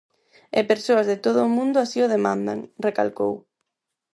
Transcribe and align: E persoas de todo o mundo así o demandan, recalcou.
E 0.59 0.61
persoas 0.71 1.05
de 1.11 1.17
todo 1.25 1.39
o 1.43 1.53
mundo 1.57 1.77
así 1.79 1.99
o 2.05 2.11
demandan, 2.15 2.59
recalcou. 2.87 3.33